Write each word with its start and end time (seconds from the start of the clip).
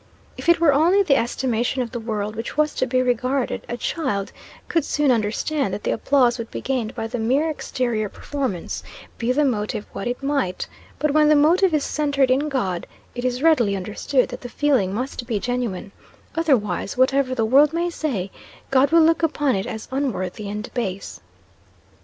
If 0.35 0.49
it 0.49 0.59
were 0.59 0.73
only 0.73 1.03
the 1.03 1.15
estimation 1.15 1.83
of 1.83 1.91
the 1.91 1.99
world 1.99 2.35
which 2.35 2.57
was 2.57 2.73
to 2.73 2.87
be 2.87 3.03
regarded, 3.03 3.63
a 3.69 3.77
child 3.77 4.31
could 4.67 4.83
soon 4.83 5.11
understand 5.11 5.75
that 5.75 5.83
the 5.83 5.91
applause 5.91 6.39
would 6.39 6.49
be 6.49 6.59
gained 6.59 6.95
by 6.95 7.05
the 7.05 7.19
mere 7.19 7.47
exterior 7.51 8.09
performance, 8.09 8.81
be 9.19 9.31
the 9.31 9.45
motive 9.45 9.85
what 9.91 10.07
it 10.07 10.23
might: 10.23 10.65
but 10.97 11.11
when 11.11 11.29
the 11.29 11.35
motive 11.35 11.71
is 11.71 11.83
centered 11.83 12.31
in 12.31 12.49
God, 12.49 12.87
it 13.13 13.23
is 13.23 13.43
readily 13.43 13.75
understood 13.75 14.29
that 14.29 14.41
the 14.41 14.49
feeling 14.49 14.91
must 14.91 15.27
be 15.27 15.39
genuine; 15.39 15.91
otherwise, 16.33 16.97
whatever 16.97 17.35
the 17.35 17.45
world 17.45 17.71
may 17.71 17.91
say, 17.91 18.31
God 18.71 18.89
will 18.91 19.03
look 19.03 19.21
upon 19.21 19.55
it 19.55 19.67
as 19.67 19.87
unworthy 19.91 20.49
and 20.49 20.73
base. 20.73 21.21